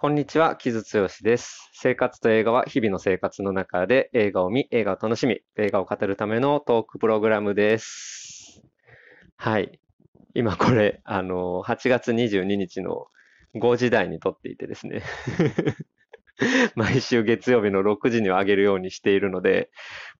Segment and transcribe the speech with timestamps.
[0.00, 1.70] こんにちは、木津剛です。
[1.72, 8.62] 生活と映画は日々の生活の中で映画を見、映画を楽しみ、映画を語るためのトークプログラムです。
[9.34, 9.80] はい。
[10.34, 13.08] 今これ、あの、8月22日の
[13.56, 15.02] 5時台に撮っていてですね。
[16.76, 19.68] 毎週月曜日の6時には上げるようにしているので、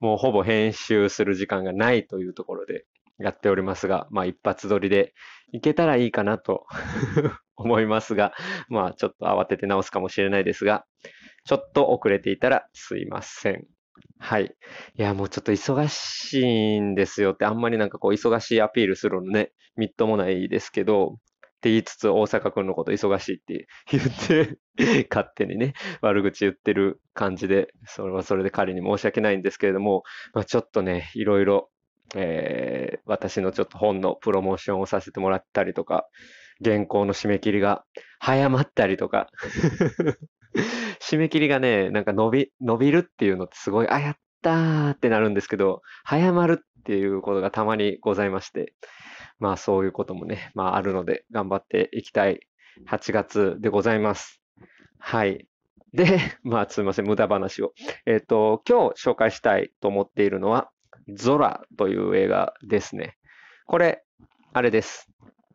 [0.01, 2.85] もうほぼ編集する時間がないというところで
[3.19, 5.15] やっておりますが、まあ一発撮りで
[5.53, 6.67] いけたらいいかなと
[7.57, 8.33] 思いますが、
[8.69, 10.87] まあちょっと慌てて直すかもしれないですが、
[11.45, 13.67] ちょっと遅れていたらすいません。
[14.19, 14.55] はい。
[14.95, 21.19] いや、もうちょっと忙しいんですよって、あんまりなんかこう忙しいアピールするのね、みっともないですけど、
[21.59, 24.05] って言いつつ大阪くんのこと忙しいって言っ
[24.77, 30.05] て 勝手にね、悪口言ってる感じで、それはそれで彼に申し訳ないんですけれども、
[30.35, 31.69] まあ、ちょっとね、いろいろ、
[32.15, 36.07] えー、私のちょっと本のプロモーションをさせてもらったりとか、
[36.65, 37.85] 原稿の締め切りが
[38.19, 39.29] 早まったりとか
[41.01, 48.75] 締め切りがね、なんか伸び、伸びるっていうのってすごい、あ、やったーってなるんですけど、早まるっていうことがたまにございまして、
[49.39, 52.41] まあそういうこともね、まああるので頑張っていきたい
[52.89, 54.41] 8月でございます。
[54.99, 55.47] はい。
[55.93, 57.73] で、まあすみません、無駄話を。
[58.07, 60.71] えっ、ー、と、今日紹介したいと思っているのは、
[61.15, 63.17] ゾラという映画ですね。
[63.67, 64.03] これ、
[64.53, 65.09] あれです。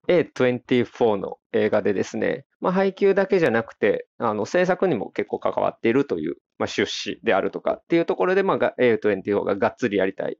[0.07, 10.37] A24 の映画でですね、まあ、配給だけじゃなくて、あの制作にも結構関わっているという、まあ、出資であるとかっていうところで、まあ、A24 ががっつりやりたい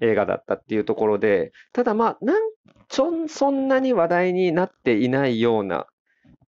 [0.00, 2.42] 映画だったっていうところで、ただまあ、なん
[2.88, 5.86] ちょそんなに話題になっていないような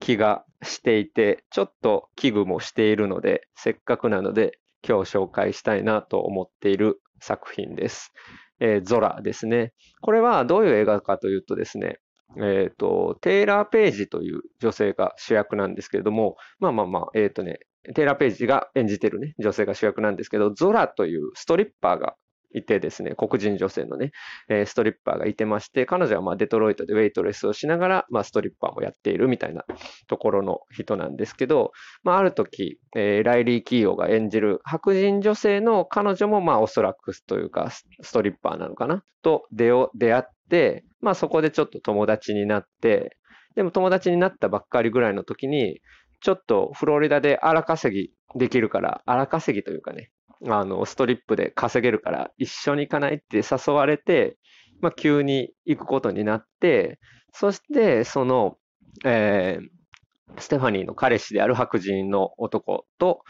[0.01, 8.13] 気がしていて、ちょっと危惧もしているので、せっかくなので今日紹介したいなと思っている作品です。
[8.61, 9.73] えー、ゾラですね。
[10.01, 11.99] これはどういう映画かというとですね、
[12.37, 17.61] えっ、ー、と、テイラー・ページという女性が主役なんですけれども、まあまあまあ、えっ、ー、とね、
[17.95, 22.17] テイラー・ページが演じてるね、女性が主役なんですけど、ゾラというストリッパーが
[22.57, 24.13] いてですね、黒人女性のね、
[24.49, 29.65] え、ストリッパーがいてまして、彼女はまデトロイトでウェイトレスをしながら、まあ、ストリッパーもやっているみたいな
[30.09, 31.73] ところの人なんですけど、
[32.03, 39.03] まあ、ある時、えー、ライリー・キーオが演じる白人女性の彼女もまあおそらくというかストリッパーなのかな？
[39.23, 43.17] と出会って、まあそこでちょっと友達になって、
[43.55, 45.81] でも友達になったばっかりぐらいの時に、
[46.21, 50.11] ちょっとフロリダで荒稼ぎできるから、荒稼ぎというかね、
[50.45, 54.37] あの、ストリップで稼げるから一緒に行かないって誘われて、
[54.81, 56.99] まあ、急に行くことになって、
[57.33, 58.59] そして、その、
[59.05, 63.21] えー、ステファニーの彼氏である白人の男と、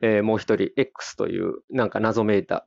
[0.00, 2.66] えー、もう一人 X というなんか謎めいた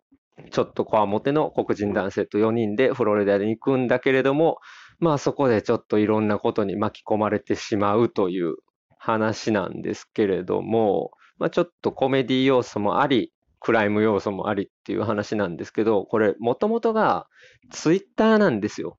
[0.52, 4.58] ちょっとこわもての黒人男性と4人でフロリダに行くんだけれども、
[5.00, 8.56] まあそこでちょっといろんなことに巻き込まれてしまうという
[8.98, 13.32] 話なんですけれども、まあちょっとコメディ要素もあり、
[13.68, 17.28] クライム要素もありっていう話なんですけど、これもともとが
[17.70, 18.98] ツイッターなんですよ。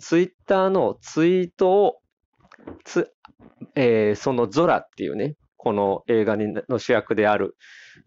[0.00, 1.98] ツイッターのツイートを
[2.84, 3.12] つ、
[3.76, 7.56] えー、そのゾラっていうね、この映画の主役である、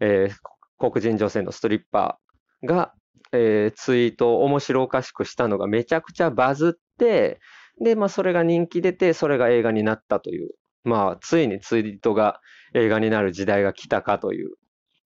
[0.00, 2.92] えー、黒人女性のストリッパーが、
[3.32, 7.40] えー、ツイートを面白おかしくしたのがめちゃくちゃバズって、
[7.82, 10.50] で、まあそれが人気出て、それが映画になったという、
[10.84, 12.38] まあついにツイートが
[12.74, 14.50] 映画になる時代が来たかという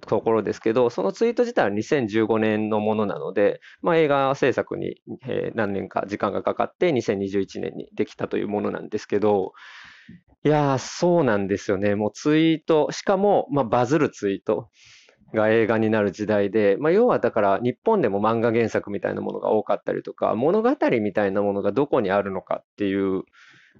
[0.06, 9.52] ところですけど、そのツイート自体は2015年のものなので、まあ、映画制作に、え何年か時間がかかって2021年にできたというものなんですけど、
[10.44, 11.96] いや、そうなんですよね。
[11.96, 14.70] もうツイート、しかも、まあ、バズるツイート
[15.34, 23.24] が映画になる時代で、まあ、要はだから日本でも漫画原作みたいなものが多かったりとか、物語みたいなものがどこにあるのかっていう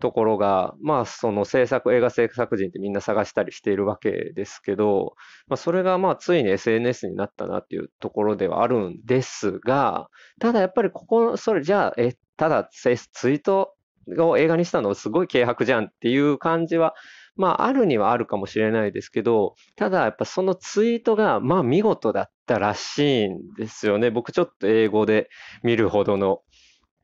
[0.01, 5.15] ところが、まあ、その制作、映画制作人ってみんな探したりしているわけですけど、
[5.49, 10.09] まあ、それがまあ、ついに SNS になったなっていうところではあるんですが、
[10.41, 13.75] ただやっぱりここ、それじゃあ、え、ただツイート
[14.19, 16.95] を映画にしたのすごい軽薄じゃんっていう感じは、
[17.37, 24.11] まあ、あるにはあるかもしれないですけど、ただやっぱそのツイートが、まあ、見事だったらしいんですよね。
[24.11, 25.29] 僕ちょっと英語で
[25.63, 26.41] 見るほどの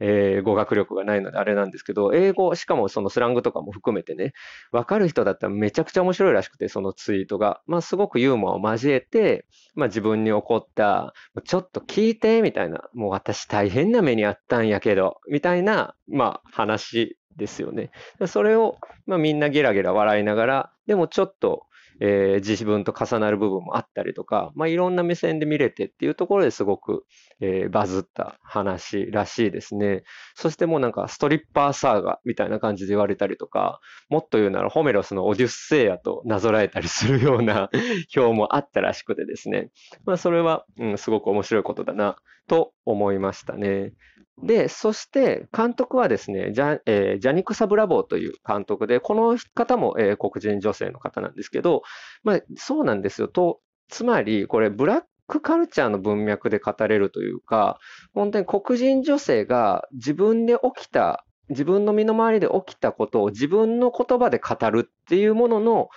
[0.05, 4.33] えー、語学力がないのであれなんですけど、英語、しかもそのスラングとかも含めてね、
[4.73, 7.63] わかる人だったらめちゃくちゃ面白いらしくて、そのツイートが。
[7.67, 9.47] まあ、すごくユーモアを交えて、
[9.77, 11.15] まあ、自分に起こった、
[11.45, 17.93] ちょっと聞いて、みたいな、もう私大変な目にあったんやけど、みたいな、まあ、話ですよね。
[18.27, 21.67] それを、まあ、みんなゲラゲラ笑いながら、でもちょっと、
[22.05, 27.05] えー、自分と重なる部分もあったりとか、まあ、いろんな目線で見れてっていうところですごく、
[27.41, 30.03] えー、バズった話らしいですね。
[30.35, 33.79] そしてもうなんかストリッパーサーガみたいな感じで言われたりとか、
[34.09, 37.71] もっと言うならホメロスのオデュッセイヤとなぞらえたりするような
[38.17, 39.71] 表もあったらしくてですね。
[40.05, 42.17] まあ、それは、うん、すごく面白いことだな
[42.49, 43.93] と思いましたね。
[44.43, 51.83] で、そして監督はですね、ジャ,、えー、ジャニクサ・ブラボーという監督で、この方も、えー、黒人女性の方なんですけど、
[52.25, 53.29] まあ、そうなんですよ。
[53.29, 57.79] と、つまり、これ、ブラックカルチャーの文脈で語れるというか、
[58.15, 65.89] 本当に黒人女性が自分で起きた、自分の身の回りで起きたことを自分の言葉で語るっていうものの、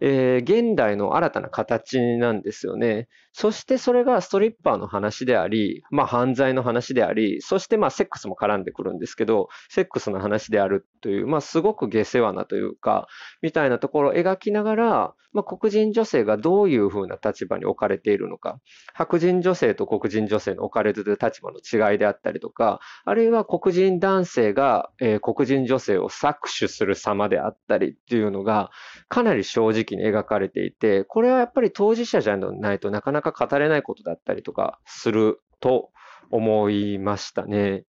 [0.00, 3.08] えー、現代の新たな形なんですよね。
[3.32, 13.08] そしてそれがストリッパーの話であり、まあ犯罪の話であり、そしてまあセックスも絡んでくるんですけど、セックスの話であるという、まあすごく下世話なというか、
[13.40, 18.60] みたいなところを描きながら、まあ黒人女性がどういうふうな立場に置かれているのか、
[18.92, 28.70] 白人女性と黒人女性の置かれている立場の違いであったりとか、あるいは黒人男性が、えー、黒人女性を搾取する様であったりっていうのが、
[29.08, 35.90] かなり正直に描かれていて、これはやっぱり当事者じゃないとなかなかか語れないことだったりとかすると
[36.30, 37.84] 思いましたね。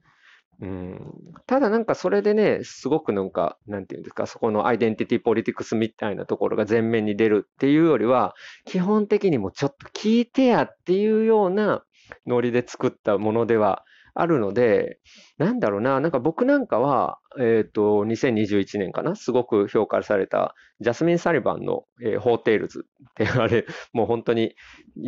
[0.62, 1.00] うん、
[1.48, 8.34] ただなんかそれでね、すごくなんか、なんていうんですか、そこのアイデンティティポリティクスみたいなところが前面に出るっていうよりは、
[8.66, 11.84] 基本的にもちょっと聞いてやっていうような
[12.28, 13.84] ノリで作ったものでは
[14.16, 15.00] あるので、
[15.38, 24.56] なんだろうな、なんか僕なんかは、えっ、ー、と、2021年かな、すごく評価された、ジャスミン・サリバンの、えー、ホーテイルズってあれ、もう本当に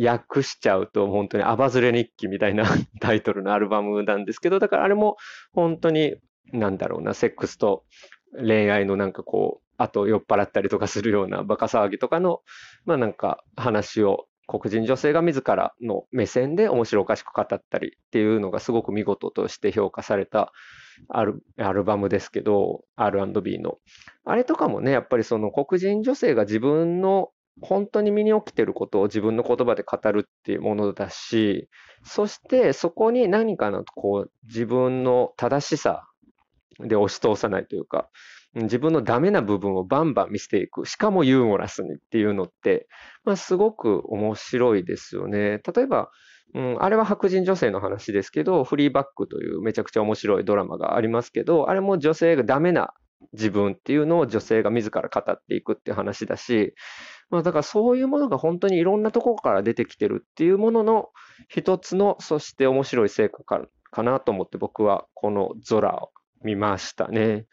[0.04, 2.64] 訳しちゃうと、本当にアバズレ日記みたいな
[3.00, 5.16] タイトルのアルバムなんですけど、だからあれも
[5.52, 6.16] 本当に、
[6.52, 7.84] なんだろうな、セックスと
[8.32, 12.40] 恋愛のなんかこう、あと酔っ払ったりとかするようなバカ騒ぎとかの、
[12.86, 20.52] まあなんか話を黒人女性が自らの目線で面白おかしく語ったりっていうのがすごく見事として評価された
[21.08, 23.78] アルアルバムですけど、R&B の。
[24.24, 31.68] あれとかもね、やっぱりその黒人女性が自分の本当に身に起きてることを自分の言葉で語るっていうものだし、
[32.04, 36.06] そしてそこに何かのこう自分の正しさ
[36.80, 38.08] で押し通さないというか、
[38.62, 40.86] 自分のダメな部分をバンバン見せていく。
[40.86, 42.88] しかもユーモラスにっていうのって、
[43.24, 45.60] まあ、すごく面白いですよね。
[45.74, 46.10] 例えば、
[46.54, 52.94] うん、あれは白人女性の話ですけど、フリーバックというめちゃくちゃ面白いドラマがありますけど、あれも女性がダメな
[53.32, 56.74] 自分っていうのを女性が自ら語っていくっていう話だし、
[57.28, 61.08] まあだからそういうものが本当にいろんなところから出てきてるっていうものの
[61.48, 66.10] 一つの、そして面白い成果かかなと思って僕はこのゾラを
[66.42, 67.46] 見ましたね。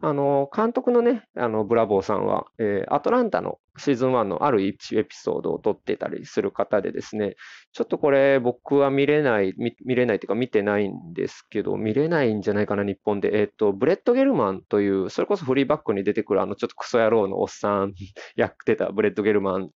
[0.00, 7.34] あの、監督のね、あの、ブラボーさんは、えー、アトランタのシーズン1のある1エピソードを撮ってたりする方でですね、
[7.72, 13.40] ちょっとこれ僕は見れない、見れないというか見てないんですけど、見れないんじゃないかな、日本で。
[13.40, 17.94] え、ー、と、ブレット・ゲルマンという、それこそフリーバッグに出てくるあの、ちょっとクソ野郎のおっさん
[18.36, 19.70] やってたブレット・ゲルマン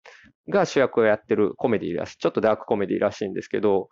[0.49, 3.89] が主役をやってるコメディらしい、ちょっとダークコメディらしいんですけど、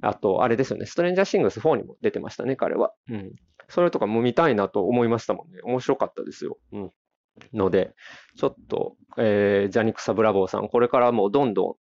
[0.00, 2.92] あと、あれですよね、ストレンジャーシングス4にも出てましたね、彼は。
[3.08, 3.32] うん。
[3.68, 5.60] それとかも見たいなと思いましたもんね。
[5.64, 6.58] 面白かったですよ。
[6.72, 6.90] うん。
[7.52, 7.94] ので、
[8.36, 11.74] ちょっと、えー、ジャニックサ・ブラボーさん、これからもどんどん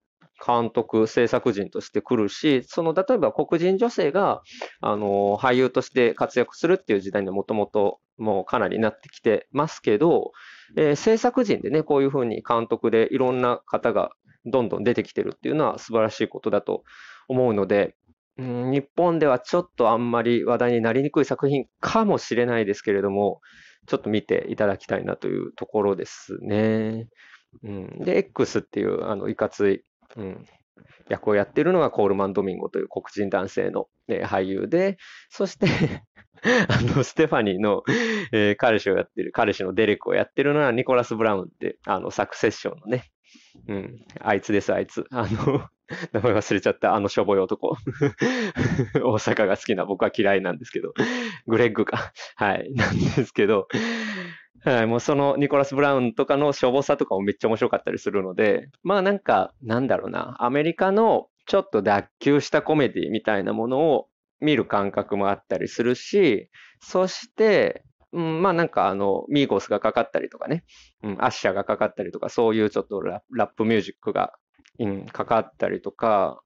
[0.45, 4.43] 監督、制作人として来るし、その、例えば黒人女性が、
[4.81, 10.33] あの、俳優として活躍するっていう時代にもともともうかなりなってきてますけど、
[10.77, 14.13] えー、制作人でね、こういうふうに監督でいろんな方が
[14.45, 16.85] どんどん出てきてるっていうのは素晴らしいことだと
[17.29, 17.97] 思うので、
[18.39, 23.41] うん、日本ではちょっとあんまり話題になりにくい作品かもしれないですけれども、
[23.87, 27.09] ちょっと見ていただきたいなというところですね。
[27.65, 29.83] うん、で、X っていうあのいかつい、
[30.17, 30.45] うん、
[31.09, 34.99] 役をやっているのがコールマン・ドミンゴという黒人男性の、ね、俳優で、
[35.31, 35.67] そして
[36.69, 37.83] あの、ステファニーの、
[38.33, 43.05] えー、彼氏をやってる、彼氏のデレクをやってるのはニコラス・ブラウンって、あの、サクセッションのね、
[43.67, 45.05] うん、あいつです、あいつ。
[45.11, 45.67] あの、
[46.13, 47.77] 名前忘れちゃった、あのしょぼい男。
[48.95, 50.93] 大阪が好きな僕は嫌いなんですけど、
[51.47, 52.13] グレッグか。
[52.37, 53.69] はい、なんですけど、
[54.65, 64.09] はい、もうそのニコラス・ブラウンとかのしょぼさとかもめっちゃ面白かったりするので、まあなんか、なんだろうな、アメリカのちょっと脱臼したコメディみたいなものを
[64.41, 70.65] 見る感覚もあったりするし、そして、うん、まあなんかあの、ミーゴスがかかったりとかね、
[71.03, 74.35] うん、アッシャーがかかったりとか、そういうちょっとラップミュージックが
[74.79, 76.41] うん、かかったりとか、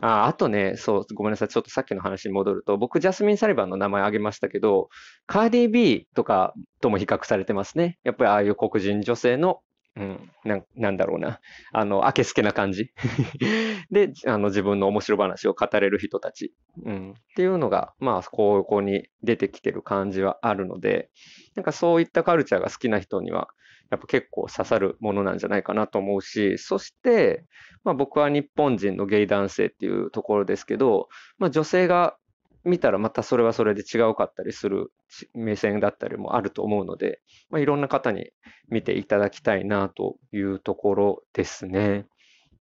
[0.00, 1.48] ああとね、そう、ごめんなさい。
[1.48, 4.88] ちょっとさっきの話に戻ると、僕、ジャスミン・サリバンの名前挙げましたけど、
[5.26, 7.98] カーディー・ビーとかとも比較されてますね。
[8.02, 9.60] やっぱりああいう黒人女性の
[9.96, 11.40] うん、ななんだろうな、
[11.72, 12.90] あの、あけすけな感じ。
[13.92, 16.52] で、あの、自分の面白話を語れる人たち、
[16.84, 21.10] うん、っていうのが、まあ、ここに出てきてる感じはあるので、
[21.54, 23.48] なんかそういったカルチャーが好きな人には、
[23.90, 27.44] やっぱ結構刺さるものなんじゃないかなと思うし、そして、
[27.84, 31.08] まあ僕は日本人のゲイ男性っていうところですけど、
[31.38, 32.16] まあ女性が
[32.64, 34.92] 見たらまたそれはそれで違うかったりする
[35.34, 38.30] 目線だったりもあると思うので、まあ、いろんな方に
[38.68, 42.06] 見ていただきたいなというところですね。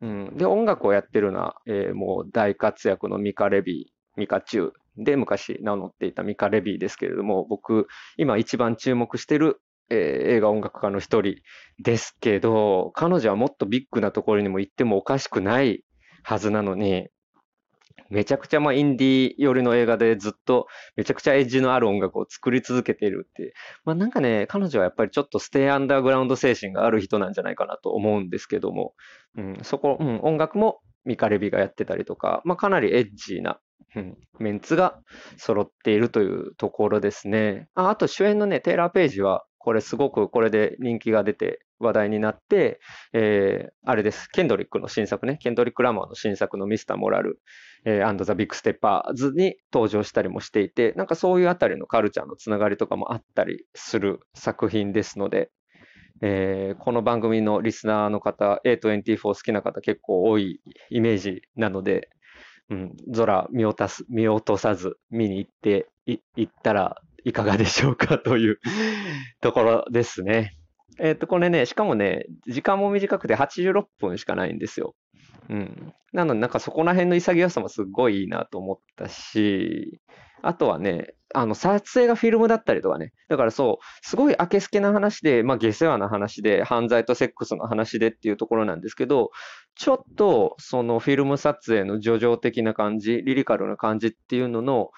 [0.00, 9.98] うん、で、音楽をやってるのは、えー、もう大活躍のミカ・レビー、ミカチューで昔名乗っていたミカ・レビーですけれども、僕、今一番注目してる、えー、
[10.36, 11.36] 映画音楽家の一人
[11.78, 15.84] ですけど、彼女はもっとビッグなところにも行ってもおかしくない
[16.24, 17.08] はずなのに、
[18.10, 23.54] めちゃくちゃまあインディー寄りの映画でずっとめちゃくちゃエッジのある音楽を作り続けているって。
[23.84, 28.94] まあなんかね、彼女はやっぱりちょっとステイアンダーグラウンド精神がある人なんじゃないかなと思うんですけども、
[29.36, 33.58] うん、そこ、うん、音楽もミカ・レヴィがやってたりとか、まあかなりエッジーな、
[33.96, 34.98] うん、メンツが
[35.36, 37.68] 揃っているというところですね。
[37.74, 42.80] ああと主演のね、テイラー・ページは、これすごくこれで人気が出て話題になって、
[43.12, 44.28] えー、あれです。
[44.28, 45.36] ケンドリックの新作ね。
[45.36, 46.84] ケンドリック・ラマーの新作の Mr.
[46.84, 47.40] Morale。
[47.84, 55.50] えー、& the Big Steppers に登場したりもしていて、なんかそういうあたりのカルチャーのつながりとかもあったりする作品ですので、
[56.20, 60.60] えー、この番組のリスナーの方、A24 好きな方結構多い
[60.90, 62.08] イメージなので、
[62.70, 68.60] うん、空見落とす見落とさず見に行ってい行ったらいかがでしょうかという
[69.42, 70.56] ところですね。
[70.98, 74.94] えっ、ー、と、これね、しかもね、時間も短くて86分しかないんですよ。
[75.48, 75.94] うん。
[76.12, 80.00] なので、なんかそこら辺の潔さもすごいいいなと思ったし、
[80.42, 83.12] あとはね、あの、撮影がフィルムだったりとかね。
[83.28, 89.30] だからそう、すごい明けすけな話で、まあ、下世話な話で、犯罪とセックスの話でっていうところなんですけど、
[89.74, 94.90] ちょっと、そのフィルム撮影の叙情的な感じ、リリカルな感じっていうのの、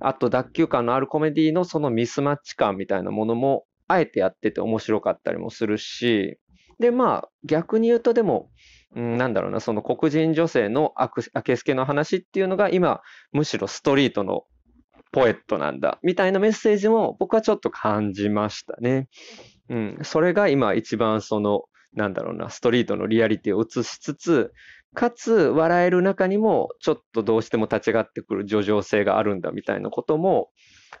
[0.00, 6.38] あと、脱臼感のあるコメディのそのミスマッチ感みたいなものも、あえてやってて面白かったりもするし、
[6.78, 8.50] で、まあ、逆に言うとでも、
[8.96, 10.94] うん、なんだろうな、その黒人女性の
[11.34, 13.00] 明けすけの話っていうのが今、
[13.32, 14.44] むしろストリートの
[15.12, 19.08] ポエットなんだ、みたいなメッセージも僕はちょっと感じましたね。
[19.68, 21.62] うん、それが今一番その、
[21.94, 24.52] なんだろうな、ストリートのリアリティを映しつつ、
[24.94, 30.50] かつ笑える中にもちょっとどうしても立ち上がってくる叙情性があるんだみたいなことも、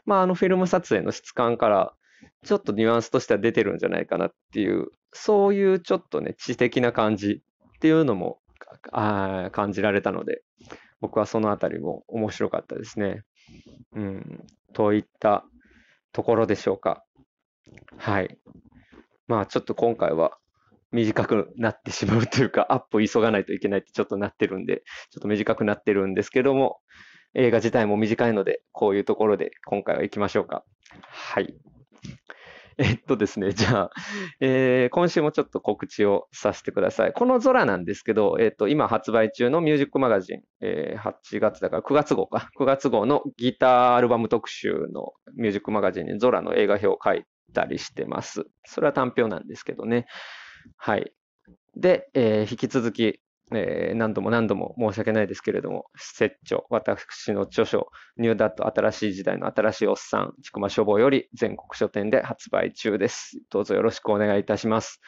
[0.04, 1.92] まああのフィルム撮影の質感から
[2.44, 7.42] ちょっとニュアンスとしては出てるんじゃないかなっていう、そういうちょっとね、知的な感じ
[7.80, 8.38] っていうのも
[8.92, 10.42] あ感じられたので、
[11.00, 13.22] 僕はそのあたりも面白かったですね。
[13.96, 15.46] うん、といった
[16.12, 17.02] ところでしょうか。
[17.96, 18.38] はい。
[19.28, 20.36] まあちょっと今回は
[20.92, 26.80] 短くなってしまうというか、アップ急がないといけないってちょっとなってるんで、ちょっと短くなってるんですけども、
[27.32, 30.64] 映画自体も短いので、こういうところで今回は行きましょうか。
[31.00, 31.54] はい。
[32.82, 33.90] えっとですね、じゃあ、
[34.40, 37.12] えー、今週もちょっと告知をさせてください。
[37.12, 48.46] この空なんですけど、えっと、今発売中のミュージックマガジン、えー、8月だから9月号か、9月号のギターアルバム特集のミュージックマガジンに空の映画表を書いたりしてます。
[48.64, 50.06] それは単表なんですけどね。
[50.78, 51.12] はい。
[51.76, 53.20] で、えー、引き続き、
[53.52, 63.40] えー、何度も何度も申し訳ないですけれども、説著、私の著書、ニューダット新しい時代の新しいおっさん、ちくま書房より全国書店で発売中です。
[63.50, 65.00] どうぞよろしくお願いいたします。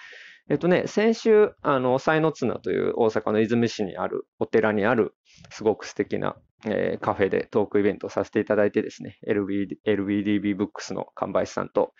[0.50, 5.14] えっとね、先週、あの、才の綱という大阪の和泉市にあるお寺にある、
[5.50, 11.92] すごく素敵な、えー、カフェでトークイベントをさせていただいてですね、LBD LBDB ブックスの販売さんと、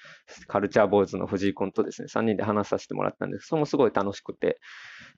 [0.49, 3.47] カルチャーボーイズの藤井君とですね、3人で話させてもらったんです。
[3.47, 4.59] それもすごい楽しくて、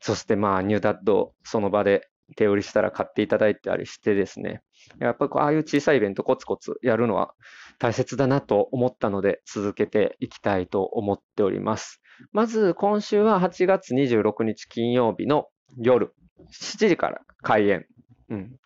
[0.01, 4.63] そしてまあ、ニューダッド、その場で手売りしたら買っていただいたりしてですね、
[4.99, 7.35] やっぱりああいう小さいイベントコツコツやるのは
[7.79, 12.01] 大切だなと思ったので続けていきたいと思っております。
[12.33, 15.47] まず今週は8月26日金曜日の
[15.79, 16.13] 夜
[16.51, 17.87] 7時から開演。
[18.31, 18.57] うん、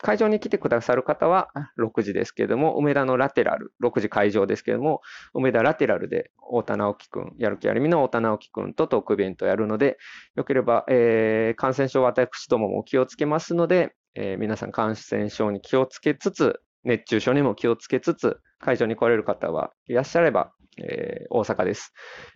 [0.00, 1.48] 会場に来てくださる方は
[1.78, 5.00] 6時ですけれども、梅田のラテラル、6時会場ですけれども、
[5.34, 9.98] 梅田ラテラルで太田直樹くん、やる気ありみの太田直樹くんとトークイベントをやるので、
[10.36, 21.92] よければ、えー、感染症私どもも気をつけますので、えー、皆さん感染症に気をつけつつ、熱中症にも気をつけつつ、会場に来れる方はいらっしゃれば、えー、大阪です、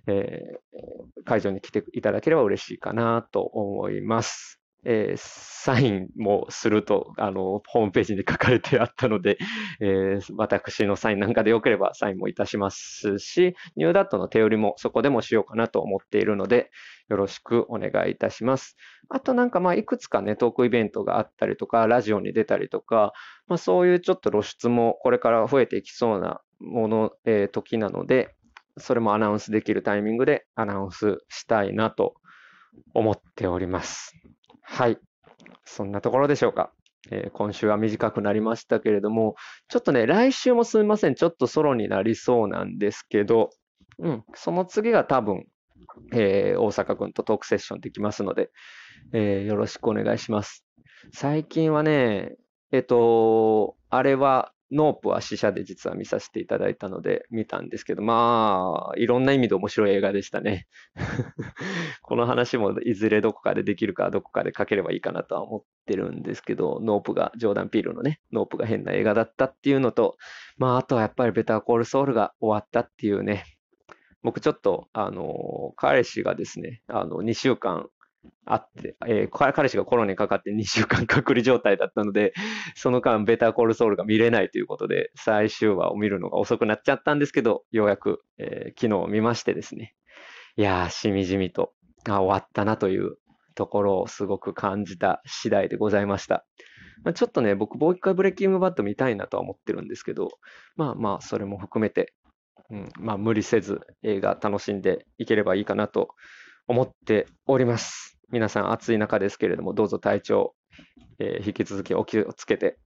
[0.07, 1.25] えー。
[1.25, 4.62] 会場に来ていただければ嬉しいかなと思います。
[4.85, 9.39] えー、サインもすると、あの、ホームページに書かれてあったので、
[9.81, 16.71] えー、私のサインなんかでよければサインもいたしますし、ニューダットの手売りもそこでもしようかなと思っているので、
[17.09, 18.77] よろしくお願いいたします。
[19.09, 23.13] あとなんかまあいくつかね、トークイベントがあったりとか、ラジオに出たりとか、
[23.47, 28.35] まあそういうちょっと露出もこれから増えていきそうなもの、えー、時なので、
[28.79, 32.15] それもアナウンスできるタイミングでアナウンスしたいなと
[32.95, 34.22] 思っております。
[34.73, 34.97] はい。
[35.67, 36.73] そんなところでしょうか。
[37.11, 39.35] えー、今週は短くなりましたけれども、
[39.69, 41.15] ちょっとね、来週もすみません。
[41.15, 43.51] ちょっとソロになりそうなんですけど、
[43.99, 45.45] うん、その次が多分、
[46.15, 48.51] えー、大阪君とトークセッションできますので、
[49.13, 50.65] えー、よろしくお願いします。
[51.13, 52.33] 最近はね、
[52.71, 60.67] えっと、あれはノープは試写で実は見させていただいたので見たんですけど、まあ、いろんな意味で面白い映画でしたね。
[62.03, 70.17] この話もいずれどこかでできるかどこかで書ければいいかなとは思ってるんですけど、ノープが、ジョーダン・ピールのね、ノープが変な映画だったっていうのと、
[70.57, 73.45] まあ、あとはやっぱり Better Call Saul が終わったっていうね、
[74.23, 77.89] 僕ちょっと、あの、彼氏がですね、あの、2週間
[78.45, 82.33] あって、えー、彼氏がコロナにかかって2週間隔離状態だったので、
[82.75, 89.95] その間、 Better Call Saul が見れないということで、最終話を見るのが遅くなっちゃったんですけど、ようやく、えー、昨日見ましてですね。
[90.57, 91.73] いやー、しみじみと、
[92.09, 93.17] あ、終わったなという
[93.55, 96.45] ところをすごく感じた次第でございました。
[97.05, 100.29] まあ、ちょっとね、僕、もう一回ブレッキングバット見たいなとは思ってるんですけど、
[100.77, 102.15] まあまあ、それも含めて、
[102.71, 106.11] うん、まあ、無理せず映画楽しんでいければいいかなと
[106.73, 108.19] 思っております。
[108.31, 110.55] 皆さん暑い中ですけれども、どうぞ体調、
[111.19, 112.79] えー、引き続きお気をつけて、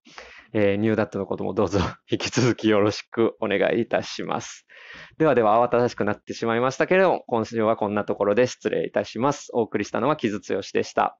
[0.52, 1.78] えー、ニューダットのこともどうぞ
[2.10, 4.66] 引き続きよろしくお願いいたします。
[5.18, 9.50] ではでは慌ただしくなってしまいましたけれども、今週はこんなところで失礼いたします。
[9.52, 11.16] お送りしたのは木津剛でした。